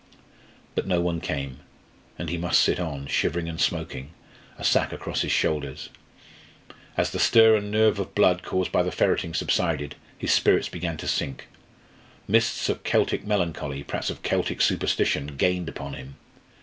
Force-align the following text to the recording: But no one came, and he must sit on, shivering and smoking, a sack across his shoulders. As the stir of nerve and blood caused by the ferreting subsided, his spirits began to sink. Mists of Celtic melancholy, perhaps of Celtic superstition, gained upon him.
But 0.73 0.87
no 0.87 0.99
one 0.99 1.21
came, 1.21 1.59
and 2.17 2.27
he 2.31 2.35
must 2.35 2.59
sit 2.63 2.79
on, 2.79 3.05
shivering 3.05 3.47
and 3.47 3.61
smoking, 3.61 4.09
a 4.57 4.63
sack 4.63 4.91
across 4.91 5.21
his 5.21 5.31
shoulders. 5.31 5.89
As 6.97 7.11
the 7.11 7.19
stir 7.19 7.55
of 7.55 7.63
nerve 7.65 7.99
and 7.99 8.15
blood 8.15 8.41
caused 8.41 8.71
by 8.71 8.81
the 8.81 8.91
ferreting 8.91 9.35
subsided, 9.35 9.93
his 10.17 10.33
spirits 10.33 10.69
began 10.69 10.97
to 10.97 11.07
sink. 11.07 11.49
Mists 12.27 12.67
of 12.67 12.83
Celtic 12.83 13.27
melancholy, 13.27 13.83
perhaps 13.83 14.09
of 14.09 14.23
Celtic 14.23 14.59
superstition, 14.63 15.35
gained 15.37 15.69
upon 15.69 15.93
him. 15.93 16.15